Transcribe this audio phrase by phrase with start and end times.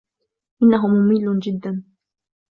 [0.63, 1.83] إنه ممل جدا.